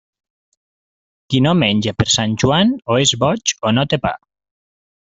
[1.33, 4.17] Qui no menja per Sant Joan, o és boig o no té pa.